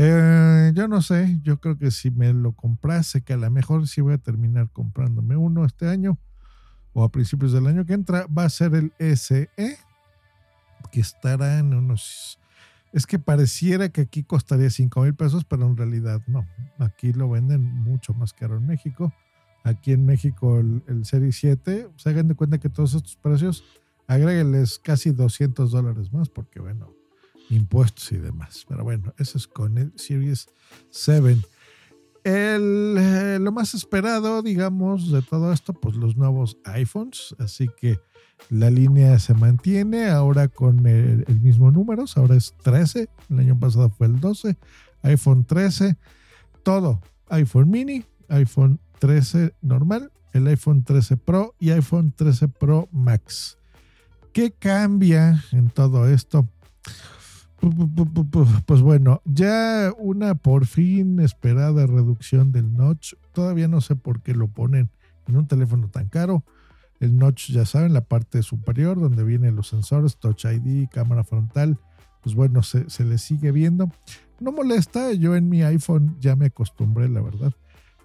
Eh, 0.00 0.70
yo 0.76 0.86
no 0.86 1.02
sé, 1.02 1.40
yo 1.42 1.58
creo 1.58 1.76
que 1.76 1.90
si 1.90 2.12
me 2.12 2.32
lo 2.32 2.52
comprase, 2.52 3.22
que 3.22 3.32
a 3.32 3.36
lo 3.36 3.50
mejor 3.50 3.88
sí 3.88 4.00
voy 4.00 4.14
a 4.14 4.18
terminar 4.18 4.70
comprándome 4.70 5.36
uno 5.36 5.64
este 5.64 5.88
año 5.88 6.20
o 6.92 7.02
a 7.02 7.10
principios 7.10 7.50
del 7.50 7.66
año 7.66 7.84
que 7.84 7.94
entra, 7.94 8.24
va 8.26 8.44
a 8.44 8.48
ser 8.48 8.76
el 8.76 8.92
SE, 9.16 9.50
que 10.92 11.00
estará 11.00 11.58
en 11.58 11.74
unos 11.74 12.38
es 12.92 13.06
que 13.06 13.18
pareciera 13.18 13.88
que 13.88 14.02
aquí 14.02 14.22
costaría 14.22 14.70
5 14.70 15.02
mil 15.02 15.14
pesos, 15.14 15.44
pero 15.44 15.66
en 15.66 15.76
realidad 15.76 16.22
no. 16.28 16.46
Aquí 16.78 17.12
lo 17.12 17.28
venden 17.28 17.64
mucho 17.64 18.14
más 18.14 18.32
caro 18.32 18.56
en 18.56 18.66
México. 18.68 19.12
Aquí 19.64 19.92
en 19.92 20.06
México 20.06 20.60
el, 20.60 20.84
el 20.86 21.06
Serie 21.06 21.32
7, 21.32 21.88
se 21.96 22.08
hagan 22.08 22.28
de 22.28 22.36
cuenta 22.36 22.58
que 22.58 22.68
todos 22.68 22.94
estos 22.94 23.16
precios, 23.16 23.64
agréguenles 24.06 24.78
casi 24.78 25.10
200 25.10 25.72
dólares 25.72 26.12
más, 26.12 26.28
porque 26.28 26.60
bueno, 26.60 26.94
impuestos 27.50 28.12
y 28.12 28.18
demás. 28.18 28.64
Pero 28.68 28.84
bueno, 28.84 29.14
eso 29.18 29.38
es 29.38 29.46
con 29.46 29.78
el 29.78 29.92
Series 29.96 30.48
7. 30.90 31.38
El, 32.24 32.96
eh, 32.98 33.38
lo 33.40 33.52
más 33.52 33.74
esperado, 33.74 34.42
digamos, 34.42 35.10
de 35.10 35.22
todo 35.22 35.52
esto, 35.52 35.72
pues 35.72 35.96
los 35.96 36.16
nuevos 36.16 36.58
iPhones. 36.64 37.34
Así 37.38 37.68
que 37.80 37.98
la 38.50 38.70
línea 38.70 39.18
se 39.18 39.34
mantiene 39.34 40.08
ahora 40.08 40.48
con 40.48 40.86
el, 40.86 41.24
mismo 41.40 41.70
número, 41.70 42.04
ahora 42.16 42.36
es 42.36 42.54
13, 42.62 43.08
el 43.30 43.38
año 43.38 43.58
pasado 43.58 43.90
fue 43.90 44.06
el 44.06 44.20
12, 44.20 44.56
iPhone 45.02 45.44
13, 45.44 45.96
todo, 46.62 47.00
iPhone 47.28 47.70
mini, 47.70 48.04
iPhone 48.28 48.80
13 49.00 49.54
normal, 49.60 50.10
el 50.32 50.46
iPhone 50.46 50.82
13 50.82 51.16
Pro 51.16 51.54
y 51.58 51.70
iPhone 51.70 52.12
13 52.12 52.48
Pro 52.48 52.88
Max. 52.90 53.58
¿Qué 54.32 54.52
cambia 54.52 55.44
en 55.52 55.68
todo 55.68 56.08
esto? 56.08 56.48
Pues 58.66 58.82
bueno, 58.82 59.20
ya 59.24 59.92
una 59.98 60.34
por 60.36 60.66
fin 60.66 61.18
esperada 61.20 61.86
reducción 61.86 62.52
del 62.52 62.72
notch. 62.72 63.14
Todavía 63.32 63.66
no 63.66 63.80
sé 63.80 63.96
por 63.96 64.22
qué 64.22 64.34
lo 64.34 64.48
ponen 64.48 64.90
en 65.26 65.36
un 65.36 65.46
teléfono 65.46 65.88
tan 65.88 66.08
caro. 66.08 66.44
El 67.00 67.16
notch, 67.16 67.50
ya 67.50 67.64
saben, 67.64 67.92
la 67.92 68.02
parte 68.02 68.42
superior 68.42 69.00
donde 69.00 69.24
vienen 69.24 69.56
los 69.56 69.68
sensores, 69.68 70.16
Touch 70.16 70.44
ID, 70.44 70.88
cámara 70.88 71.22
frontal, 71.22 71.78
pues 72.22 72.34
bueno, 72.34 72.62
se, 72.62 73.04
le 73.04 73.18
sigue 73.18 73.52
viendo. 73.52 73.90
No 74.40 74.52
molesta, 74.52 75.12
yo 75.12 75.36
en 75.36 75.48
mi 75.48 75.62
iPhone 75.62 76.16
ya 76.20 76.36
me 76.36 76.46
acostumbré, 76.46 77.08
la 77.08 77.20
verdad. 77.20 77.52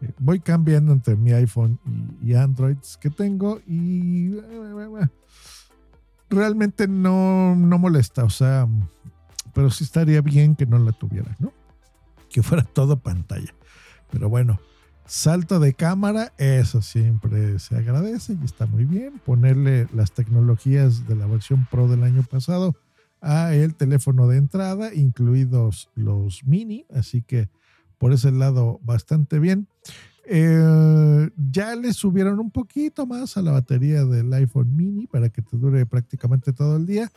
Eh, 0.01 0.11
voy 0.19 0.39
cambiando 0.39 0.93
entre 0.93 1.15
mi 1.15 1.31
iPhone 1.31 1.79
y, 2.21 2.31
y 2.31 2.35
Androids 2.35 2.97
que 2.97 3.09
tengo 3.09 3.61
y 3.67 4.35
eh, 4.35 5.07
realmente 6.29 6.87
no, 6.87 7.55
no 7.55 7.77
molesta, 7.77 8.23
o 8.23 8.29
sea, 8.29 8.67
pero 9.53 9.69
sí 9.69 9.83
estaría 9.83 10.21
bien 10.21 10.55
que 10.55 10.65
no 10.65 10.79
la 10.79 10.91
tuviera, 10.91 11.35
¿no? 11.39 11.53
Que 12.29 12.43
fuera 12.43 12.63
todo 12.63 12.99
pantalla. 12.99 13.53
Pero 14.11 14.29
bueno, 14.29 14.59
Salto 15.05 15.59
de 15.59 15.73
cámara, 15.73 16.31
eso 16.37 16.81
siempre 16.81 17.59
se 17.59 17.75
agradece 17.75 18.37
y 18.41 18.45
está 18.45 18.65
muy 18.65 18.85
bien. 18.85 19.19
Ponerle 19.25 19.87
las 19.93 20.13
tecnologías 20.13 21.07
de 21.07 21.15
la 21.15 21.27
versión 21.27 21.67
Pro 21.69 21.89
del 21.89 22.03
año 22.03 22.23
pasado 22.23 22.75
a 23.21 23.53
el 23.53 23.75
teléfono 23.75 24.27
de 24.27 24.37
entrada, 24.37 24.93
incluidos 24.93 25.89
los 25.95 26.45
mini, 26.45 26.85
así 26.93 27.21
que 27.21 27.49
por 27.97 28.13
ese 28.13 28.31
lado 28.31 28.79
bastante 28.83 29.39
bien. 29.39 29.67
Eh, 30.25 31.29
ya 31.51 31.75
le 31.75 31.91
subieron 31.91 32.39
un 32.39 32.49
poquito 32.49 33.05
más 33.05 33.35
a 33.35 33.41
la 33.41 33.51
batería 33.51 34.05
del 34.05 34.31
iPhone 34.33 34.73
mini 34.73 35.05
para 35.05 35.27
que 35.29 35.41
te 35.41 35.57
dure 35.57 35.85
prácticamente 35.85 36.53
todo 36.53 36.77
el 36.77 36.85
día. 36.85 37.11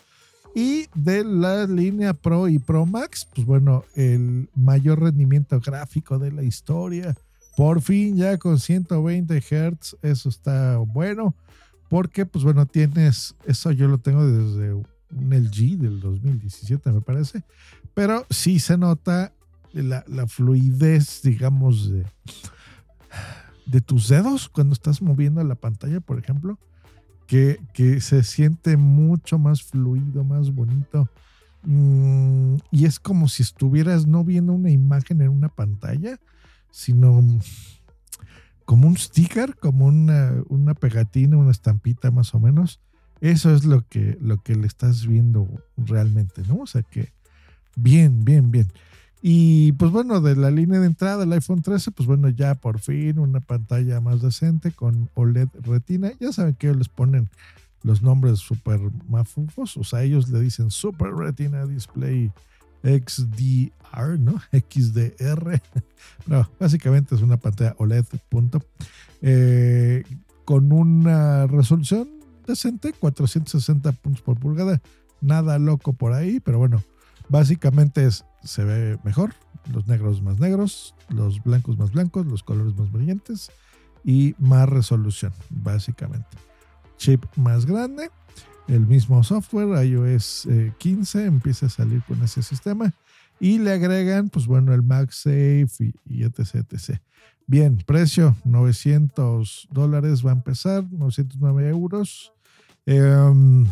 Y 0.56 0.86
de 0.94 1.22
la 1.22 1.66
línea 1.66 2.14
Pro 2.14 2.48
y 2.48 2.58
Pro 2.58 2.86
Max, 2.86 3.28
pues 3.34 3.46
bueno, 3.46 3.84
el 3.94 4.48
mayor 4.54 5.02
rendimiento 5.02 5.60
gráfico 5.60 6.18
de 6.18 6.32
la 6.32 6.44
historia. 6.44 7.14
Por 7.58 7.82
fin 7.82 8.16
ya 8.16 8.38
con 8.38 8.58
120 8.58 9.38
Hz, 9.38 9.98
eso 10.00 10.30
está 10.30 10.78
bueno, 10.78 11.34
porque 11.90 12.24
pues 12.24 12.42
bueno, 12.42 12.64
tienes, 12.64 13.34
eso 13.44 13.70
yo 13.70 13.86
lo 13.86 13.98
tengo 13.98 14.26
desde 14.26 14.72
un 14.72 14.86
LG 15.10 15.76
del 15.76 16.00
2017 16.00 16.90
me 16.90 17.02
parece, 17.02 17.42
pero 17.92 18.24
sí 18.30 18.58
se 18.58 18.78
nota 18.78 19.34
la, 19.74 20.26
fluidez, 20.26 21.20
digamos, 21.22 21.90
de, 21.90 22.06
de 23.66 23.80
tus 23.82 24.08
dedos 24.08 24.48
cuando 24.48 24.72
estás 24.72 25.02
moviendo 25.02 25.44
la 25.44 25.54
pantalla, 25.54 26.00
por 26.00 26.18
ejemplo, 26.18 26.58
que, 27.26 28.00
se 28.00 28.22
siente 28.22 28.76
mucho 28.76 29.38
más 29.38 29.62
fluido, 29.62 30.24
más 30.24 30.54
bonito. 30.54 31.08
Mm, 31.62 32.56
y 32.70 32.84
es 32.84 33.00
como 33.00 33.28
si 33.28 33.42
estuvieras 33.42 34.06
no 34.06 34.24
viendo 34.24 34.52
una 34.52 34.70
imagen 34.70 35.20
en 35.20 35.30
una 35.30 35.48
pantalla, 35.48 36.18
sino 36.70 37.22
como 38.64 38.88
un 38.88 38.96
sticker, 38.96 39.56
como 39.56 39.86
una, 39.86 40.74
pegatina, 40.78 41.36
una 41.36 41.50
estampita 41.50 42.10
más 42.10 42.34
o 42.34 42.40
menos. 42.40 42.80
Eso 43.20 43.54
es 43.54 43.64
lo 43.64 43.86
que, 43.88 44.18
lo 44.20 44.42
que 44.42 44.54
le 44.54 44.66
estás 44.66 45.06
viendo 45.06 45.48
realmente, 45.76 46.42
¿no? 46.46 46.56
O 46.56 46.66
sea 46.66 46.82
que 46.82 47.12
bien, 47.76 48.24
bien, 48.24 48.50
bien. 48.50 48.70
Y 49.22 49.72
pues 49.72 49.90
bueno, 49.90 50.20
de 50.20 50.36
la 50.36 50.50
línea 50.50 50.78
de 50.78 50.86
entrada 50.86 51.18
del 51.18 51.32
iPhone 51.32 51.62
13, 51.62 51.90
pues 51.90 52.06
bueno, 52.06 52.28
ya 52.28 52.54
por 52.54 52.78
fin 52.78 53.18
una 53.18 53.40
pantalla 53.40 54.00
más 54.00 54.22
decente 54.22 54.72
con 54.72 55.10
OLED 55.14 55.48
Retina. 55.62 56.12
Ya 56.20 56.32
saben 56.32 56.54
que 56.54 56.68
ellos 56.68 56.78
les 56.78 56.88
ponen 56.88 57.28
los 57.82 58.02
nombres 58.02 58.40
súper 58.40 58.80
mafufos, 59.08 59.76
o 59.76 59.84
sea, 59.84 60.02
ellos 60.02 60.28
le 60.28 60.40
dicen 60.40 60.70
Super 60.70 61.12
Retina 61.12 61.66
Display 61.66 62.32
XDR, 62.82 64.18
¿no? 64.18 64.40
XDR. 64.52 65.60
No, 66.26 66.48
básicamente 66.58 67.14
es 67.14 67.22
una 67.22 67.36
pantalla 67.36 67.74
OLED, 67.78 68.04
punto. 68.28 68.62
Eh, 69.22 70.02
con 70.44 70.72
una 70.72 71.46
resolución 71.46 72.08
decente, 72.46 72.92
460 72.92 73.92
puntos 73.92 74.22
por 74.22 74.38
pulgada. 74.38 74.80
Nada 75.20 75.58
loco 75.58 75.92
por 75.92 76.12
ahí, 76.12 76.40
pero 76.40 76.58
bueno, 76.58 76.82
básicamente 77.28 78.06
es, 78.06 78.24
se 78.42 78.64
ve 78.64 78.98
mejor. 79.04 79.34
Los 79.72 79.88
negros 79.88 80.22
más 80.22 80.38
negros, 80.38 80.94
los 81.08 81.42
blancos 81.42 81.76
más 81.76 81.92
blancos, 81.92 82.26
los 82.26 82.44
colores 82.44 82.76
más 82.76 82.92
brillantes 82.92 83.50
y 84.04 84.34
más 84.38 84.68
resolución, 84.68 85.32
básicamente. 85.50 86.36
Chip 86.98 87.24
más 87.36 87.66
grande 87.66 88.10
el 88.68 88.86
mismo 88.86 89.22
software, 89.22 89.84
iOS 89.86 90.48
15, 90.78 91.18
eh, 91.22 91.26
empieza 91.26 91.66
a 91.66 91.70
salir 91.70 92.02
con 92.02 92.22
ese 92.22 92.42
sistema 92.42 92.92
y 93.38 93.58
le 93.58 93.72
agregan, 93.72 94.28
pues 94.28 94.46
bueno, 94.46 94.74
el 94.74 94.82
MagSafe 94.82 95.94
y, 96.04 96.24
etc, 96.24 96.66
etc. 96.72 97.00
Bien, 97.46 97.76
precio 97.86 98.34
900 98.44 99.68
dólares 99.70 100.24
va 100.24 100.30
a 100.30 100.34
empezar, 100.34 100.84
909 100.90 101.68
euros. 101.68 102.32
Em, 102.86 103.66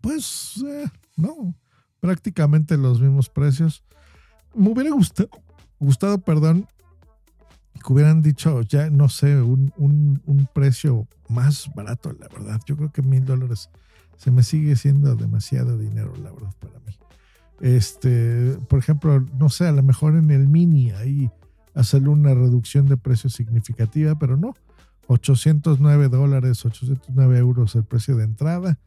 pues, 0.00 0.62
eh, 0.66 0.86
no, 1.16 1.54
prácticamente 2.00 2.76
los 2.76 3.00
mismos 3.00 3.28
precios. 3.28 3.82
Me 4.54 4.70
hubiera 4.70 4.90
gustado, 4.90 5.30
gustado 5.78 6.18
perdón, 6.18 6.66
que 7.84 7.92
hubieran 7.92 8.22
dicho 8.22 8.62
ya, 8.62 8.90
no 8.90 9.08
sé, 9.08 9.40
un, 9.40 9.72
un, 9.76 10.48
precio 10.52 11.06
más 11.28 11.70
barato, 11.74 12.12
la 12.12 12.28
verdad. 12.28 12.60
Yo 12.66 12.76
creo 12.76 12.90
que 12.90 13.02
mil 13.02 13.24
dólares 13.24 13.70
se 14.16 14.30
me 14.30 14.42
sigue 14.42 14.76
siendo 14.76 15.14
demasiado 15.14 15.78
dinero, 15.78 16.12
la 16.22 16.32
verdad, 16.32 16.54
para 16.58 16.80
mí. 16.80 16.96
Este, 17.60 18.56
por 18.68 18.78
ejemplo, 18.78 19.24
no 19.38 19.48
sé, 19.48 19.66
a 19.66 19.72
lo 19.72 19.82
mejor 19.82 20.16
en 20.16 20.30
el 20.30 20.48
mini 20.48 20.90
ahí 20.92 21.30
hacerle 21.74 22.08
una 22.08 22.34
reducción 22.34 22.86
de 22.86 22.96
precio 22.96 23.30
significativa, 23.30 24.18
pero 24.18 24.36
no. 24.36 24.54
809 25.06 26.08
dólares, 26.08 26.64
809 26.64 27.38
euros 27.38 27.74
el 27.74 27.84
precio 27.84 28.16
de 28.16 28.24
entrada. 28.24 28.78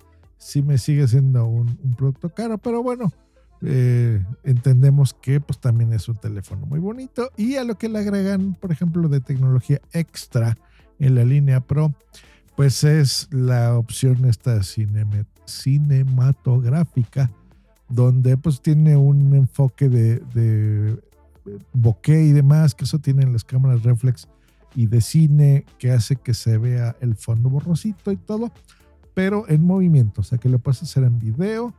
Sí 0.41 0.63
me 0.63 0.77
sigue 0.79 1.07
siendo 1.07 1.45
un, 1.45 1.77
producto 1.95 2.29
caro, 2.29 2.57
pero 2.57 2.81
bueno, 2.81 3.13
eh, 3.61 4.25
entendemos 4.43 5.13
que 5.13 5.39
pues 5.39 5.59
también 5.59 5.93
es 5.93 6.09
un 6.09 6.15
teléfono 6.15 6.65
muy 6.65 6.79
bonito 6.79 7.29
y 7.37 7.57
a 7.57 7.63
lo 7.63 7.77
que 7.77 7.87
le 7.87 7.99
agregan, 7.99 8.55
por 8.55 8.71
ejemplo, 8.71 9.07
de 9.07 9.19
tecnología 9.19 9.79
extra 9.93 10.57
en 10.97 11.13
la 11.13 11.25
línea 11.25 11.59
Pro, 11.61 11.93
pues 12.55 12.83
es 12.83 13.27
la 13.29 13.77
opción 13.77 14.25
esta 14.25 14.61
cinematográfica, 15.45 17.29
donde 17.87 18.35
pues 18.35 18.61
tiene 18.63 18.97
un 18.97 19.35
enfoque 19.35 19.89
de, 19.89 20.23
de 20.33 20.99
bokeh 21.73 22.23
y 22.23 22.31
demás, 22.31 22.73
que 22.73 22.85
eso 22.85 22.97
tienen 22.97 23.31
las 23.31 23.43
cámaras 23.43 23.83
reflex 23.83 24.27
y 24.73 24.87
de 24.87 25.01
cine, 25.01 25.65
que 25.77 25.91
hace 25.91 26.15
que 26.15 26.33
se 26.33 26.57
vea 26.57 26.95
el 26.99 27.15
fondo 27.15 27.51
borrosito 27.51 28.11
y 28.11 28.17
todo, 28.17 28.51
pero 29.13 29.45
en 29.49 29.65
movimiento, 29.65 30.21
o 30.21 30.23
sea 30.23 30.37
que 30.37 30.49
lo 30.49 30.59
puedes 30.59 30.83
hacer 30.83 31.03
en 31.03 31.19
video, 31.19 31.73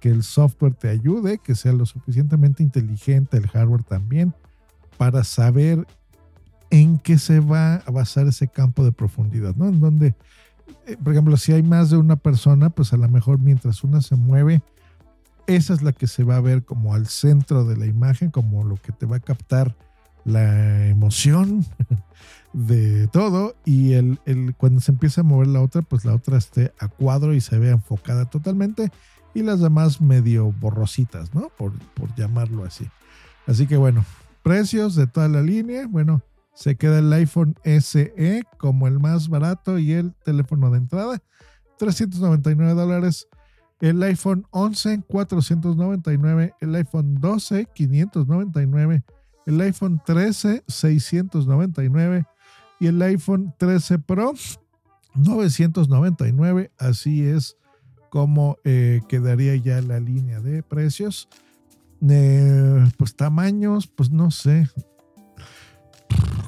que 0.00 0.10
el 0.10 0.22
software 0.22 0.74
te 0.74 0.88
ayude, 0.88 1.38
que 1.38 1.54
sea 1.54 1.72
lo 1.72 1.86
suficientemente 1.86 2.62
inteligente, 2.62 3.36
el 3.36 3.48
hardware 3.48 3.84
también, 3.84 4.34
para 4.98 5.24
saber 5.24 5.86
en 6.70 6.98
qué 6.98 7.18
se 7.18 7.40
va 7.40 7.76
a 7.76 7.90
basar 7.90 8.26
ese 8.26 8.48
campo 8.48 8.84
de 8.84 8.92
profundidad, 8.92 9.54
¿no? 9.56 9.68
En 9.68 9.80
donde, 9.80 10.14
eh, 10.86 10.96
por 11.02 11.12
ejemplo, 11.12 11.36
si 11.36 11.52
hay 11.52 11.62
más 11.62 11.90
de 11.90 11.96
una 11.96 12.16
persona, 12.16 12.70
pues 12.70 12.92
a 12.92 12.96
lo 12.96 13.08
mejor 13.08 13.38
mientras 13.38 13.82
una 13.84 14.02
se 14.02 14.16
mueve, 14.16 14.62
esa 15.46 15.74
es 15.74 15.82
la 15.82 15.92
que 15.92 16.06
se 16.06 16.24
va 16.24 16.36
a 16.36 16.40
ver 16.40 16.64
como 16.64 16.94
al 16.94 17.06
centro 17.06 17.64
de 17.64 17.76
la 17.76 17.86
imagen, 17.86 18.30
como 18.30 18.64
lo 18.64 18.76
que 18.76 18.92
te 18.92 19.06
va 19.06 19.16
a 19.16 19.20
captar 19.20 19.74
la 20.24 20.86
emoción 20.88 21.64
de 22.52 23.08
todo 23.08 23.56
y 23.64 23.92
el, 23.94 24.18
el, 24.26 24.54
cuando 24.54 24.80
se 24.80 24.92
empieza 24.92 25.22
a 25.22 25.24
mover 25.24 25.48
la 25.48 25.60
otra, 25.60 25.82
pues 25.82 26.04
la 26.04 26.14
otra 26.14 26.38
esté 26.38 26.72
a 26.78 26.88
cuadro 26.88 27.34
y 27.34 27.40
se 27.40 27.58
vea 27.58 27.72
enfocada 27.72 28.24
totalmente 28.26 28.90
y 29.34 29.42
las 29.42 29.60
demás 29.60 30.00
medio 30.00 30.52
borrositas, 30.52 31.34
¿no? 31.34 31.48
Por, 31.56 31.72
por 31.94 32.14
llamarlo 32.14 32.64
así. 32.64 32.88
Así 33.46 33.66
que 33.66 33.76
bueno, 33.76 34.04
precios 34.42 34.94
de 34.94 35.06
toda 35.06 35.28
la 35.28 35.42
línea. 35.42 35.86
Bueno, 35.88 36.22
se 36.54 36.76
queda 36.76 37.00
el 37.00 37.12
iPhone 37.12 37.56
SE 37.80 38.44
como 38.58 38.86
el 38.86 39.00
más 39.00 39.28
barato 39.28 39.78
y 39.78 39.92
el 39.92 40.14
teléfono 40.24 40.70
de 40.70 40.78
entrada, 40.78 41.20
399 41.78 42.74
dólares. 42.74 43.28
El 43.80 44.02
iPhone 44.04 44.46
11, 44.50 45.02
499. 45.08 46.54
El 46.60 46.74
iPhone 46.76 47.20
12, 47.20 47.66
599. 47.74 49.02
El 49.46 49.60
iPhone 49.60 50.00
13, 50.04 50.64
699. 50.66 52.26
Y 52.80 52.86
el 52.86 53.00
iPhone 53.02 53.54
13 53.58 53.98
Pro, 54.00 54.34
999. 55.14 56.72
Así 56.78 57.24
es 57.24 57.56
cómo 58.10 58.58
eh, 58.64 59.00
quedaría 59.08 59.56
ya 59.56 59.80
la 59.80 60.00
línea 60.00 60.40
de 60.40 60.62
precios. 60.62 61.28
Eh, 62.08 62.84
pues 62.96 63.16
tamaños, 63.16 63.86
pues 63.86 64.10
no 64.10 64.30
sé. 64.30 64.68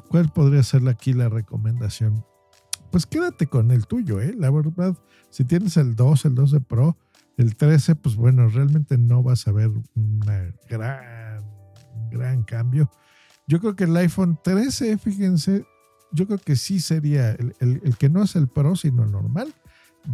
¿Cuál 0.08 0.30
podría 0.32 0.62
ser 0.62 0.86
aquí 0.88 1.12
la 1.12 1.28
recomendación? 1.28 2.24
Pues 2.90 3.06
quédate 3.06 3.46
con 3.46 3.70
el 3.70 3.86
tuyo, 3.86 4.20
¿eh? 4.20 4.34
La 4.36 4.50
verdad, 4.50 4.96
si 5.30 5.44
tienes 5.44 5.76
el 5.76 5.96
2, 5.96 6.26
el 6.26 6.34
12 6.34 6.60
Pro, 6.60 6.96
el 7.36 7.56
13, 7.56 7.96
pues 7.96 8.16
bueno, 8.16 8.48
realmente 8.48 8.96
no 8.96 9.22
vas 9.22 9.46
a 9.48 9.52
ver 9.52 9.68
un 9.68 10.20
gran, 10.68 11.15
gran 12.16 12.42
cambio. 12.42 12.90
Yo 13.46 13.60
creo 13.60 13.76
que 13.76 13.84
el 13.84 13.96
iPhone 13.96 14.38
13, 14.42 14.98
fíjense, 14.98 15.64
yo 16.12 16.26
creo 16.26 16.38
que 16.38 16.56
sí 16.56 16.80
sería 16.80 17.30
el, 17.32 17.54
el 17.60 17.96
que 17.96 18.08
no 18.08 18.22
es 18.22 18.36
el 18.36 18.48
Pro, 18.48 18.76
sino 18.76 19.04
el 19.04 19.12
normal 19.12 19.54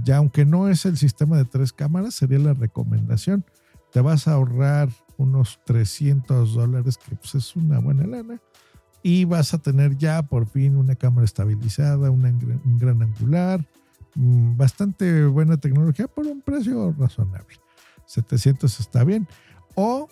ya 0.04 0.16
aunque 0.16 0.44
no 0.44 0.68
es 0.68 0.84
el 0.86 0.96
sistema 0.96 1.36
de 1.36 1.44
tres 1.44 1.72
cámaras, 1.72 2.14
sería 2.14 2.38
la 2.38 2.54
recomendación. 2.54 3.44
Te 3.92 4.00
vas 4.00 4.26
a 4.26 4.32
ahorrar 4.32 4.88
unos 5.18 5.60
300 5.66 6.54
dólares, 6.54 6.98
que 6.98 7.14
pues 7.16 7.34
es 7.34 7.54
una 7.56 7.78
buena 7.78 8.06
lana, 8.06 8.40
y 9.02 9.24
vas 9.24 9.52
a 9.52 9.58
tener 9.58 9.96
ya 9.98 10.22
por 10.22 10.46
fin 10.46 10.76
una 10.76 10.94
cámara 10.94 11.24
estabilizada, 11.24 12.10
una, 12.10 12.30
un 12.30 12.78
gran 12.78 13.02
angular, 13.02 13.66
mm, 14.14 14.56
bastante 14.56 15.26
buena 15.26 15.58
tecnología 15.58 16.08
por 16.08 16.26
un 16.26 16.40
precio 16.40 16.94
razonable. 16.98 17.56
700 18.06 18.80
está 18.80 19.04
bien. 19.04 19.28
O, 19.74 20.08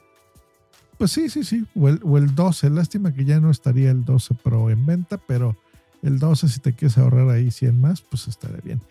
pues 1.01 1.13
sí, 1.13 1.31
sí, 1.31 1.45
sí, 1.45 1.65
o 1.75 1.89
el, 1.89 1.99
o 2.05 2.19
el 2.19 2.35
12. 2.35 2.69
Lástima 2.69 3.15
que 3.15 3.25
ya 3.25 3.41
no 3.41 3.51
estaría 3.51 3.91
el 3.91 4.05
12 4.05 4.35
Pro 4.35 4.69
en 4.69 4.85
venta, 4.85 5.17
pero 5.17 5.57
el 6.03 6.19
12 6.19 6.47
si 6.47 6.61
te 6.61 6.75
quieres 6.75 6.99
ahorrar 6.99 7.31
ahí 7.31 7.51
100 7.51 7.81
más, 7.81 8.03
pues 8.03 8.29
estaría 8.29 8.59
bien. 8.59 8.83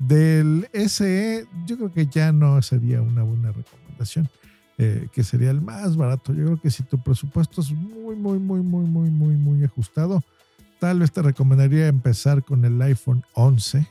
Del 0.00 0.68
SE, 0.72 1.46
yo 1.64 1.76
creo 1.76 1.92
que 1.92 2.06
ya 2.06 2.32
no 2.32 2.60
sería 2.62 3.00
una 3.00 3.22
buena 3.22 3.52
recomendación, 3.52 4.28
eh, 4.76 5.06
que 5.12 5.22
sería 5.22 5.52
el 5.52 5.60
más 5.60 5.96
barato. 5.96 6.34
Yo 6.34 6.46
creo 6.46 6.60
que 6.60 6.68
si 6.72 6.82
tu 6.82 7.00
presupuesto 7.00 7.60
es 7.60 7.70
muy, 7.70 8.16
muy, 8.16 8.40
muy, 8.40 8.60
muy, 8.60 8.84
muy, 8.84 9.10
muy, 9.10 9.36
muy 9.36 9.64
ajustado, 9.64 10.24
tal 10.80 10.98
vez 10.98 11.12
te 11.12 11.22
recomendaría 11.22 11.86
empezar 11.86 12.42
con 12.42 12.64
el 12.64 12.82
iPhone 12.82 13.22
11 13.34 13.86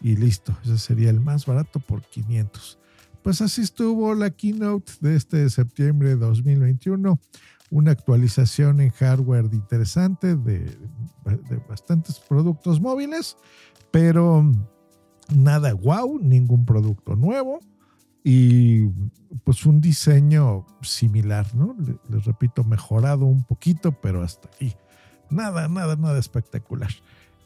y 0.00 0.14
listo, 0.14 0.56
ese 0.62 0.78
sería 0.78 1.10
el 1.10 1.18
más 1.18 1.44
barato 1.44 1.80
por 1.80 2.02
500. 2.02 2.78
Pues 3.22 3.40
así 3.42 3.60
estuvo 3.62 4.14
la 4.14 4.30
keynote 4.30 4.92
de 5.00 5.16
este 5.16 5.48
septiembre 5.50 6.10
de 6.10 6.16
2021 6.16 7.18
una 7.70 7.92
actualización 7.92 8.80
en 8.80 8.90
hardware 8.90 9.48
interesante 9.52 10.36
de, 10.36 10.76
bastantes 11.68 12.18
productos 12.18 12.80
móviles, 12.80 13.36
pero 13.90 14.44
nada 15.34 15.72
wow, 15.74 16.18
ningún 16.20 16.64
producto 16.64 17.14
nuevo 17.14 17.60
y 18.24 18.88
pues 19.44 19.64
un 19.64 19.80
diseño 19.80 20.66
similar, 20.82 21.54
¿no? 21.54 21.76
Les, 22.08 22.24
repito, 22.24 22.64
mejorado 22.64 23.24
un 23.24 23.44
poquito, 23.44 23.92
pero 23.92 24.22
hasta 24.22 24.50
ahí. 24.60 24.74
Nada, 25.30 25.68
nada, 25.68 25.96
nada 25.96 26.18
espectacular. 26.18 26.90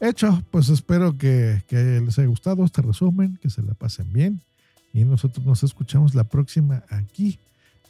Hecho, 0.01 0.43
pues 0.51 0.69
espero 0.69 1.17
que, 1.17 1.63
que 1.67 2.01
les 2.01 2.17
haya 2.17 2.27
gustado 2.27 2.65
este 2.65 2.81
resumen, 2.81 3.37
que 3.41 3.49
se 3.49 3.61
la 3.61 3.75
pasen 3.75 4.11
bien 4.11 4.41
y 4.95 5.03
nosotros 5.03 5.45
nos 5.45 5.61
escuchamos 5.61 6.15
la 6.15 6.23
próxima 6.23 6.83
aquí 6.89 7.37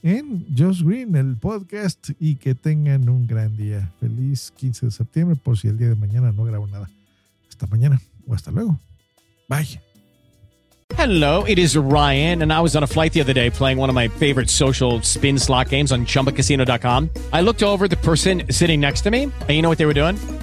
en 0.01 0.45
Josh 0.57 0.83
Green, 0.83 1.15
el 1.15 1.37
podcast, 1.37 2.09
y 2.19 2.35
que 2.35 2.55
tengan 2.55 3.07
un 3.07 3.27
gran 3.27 3.55
día. 3.55 3.91
Feliz 3.99 4.51
15 4.57 4.87
de 4.87 4.91
septiembre, 4.91 5.35
por 5.35 5.57
si 5.57 5.67
el 5.67 5.77
día 5.77 5.89
de 5.89 5.95
mañana 5.95 6.31
no 6.31 6.43
grabo 6.43 6.67
nada. 6.67 6.89
Hasta 7.47 7.67
mañana 7.67 8.01
o 8.27 8.33
hasta 8.33 8.51
luego. 8.51 8.79
Bye. 9.47 9.79
Hello, 10.95 11.43
it 11.43 11.59
is 11.59 11.75
Ryan, 11.75 12.41
and 12.41 12.51
I 12.51 12.61
was 12.61 12.75
on 12.75 12.83
a 12.83 12.87
flight 12.87 13.13
the 13.13 13.21
other 13.21 13.33
day 13.33 13.49
playing 13.49 13.77
one 13.77 13.89
of 13.89 13.95
my 13.95 14.07
favorite 14.07 14.49
social 14.49 15.01
spin 15.01 15.37
slot 15.37 15.69
games 15.69 15.91
on 15.91 16.05
chumbacasino.com. 16.05 17.09
I 17.33 17.41
looked 17.41 17.63
over 17.63 17.87
the 17.87 17.97
person 17.97 18.43
sitting 18.51 18.79
next 18.79 19.01
to 19.01 19.11
me, 19.11 19.23
and 19.23 19.49
you 19.49 19.61
know 19.61 19.69
what 19.69 19.77
they 19.77 19.87
were 19.87 19.93
doing? 19.93 20.15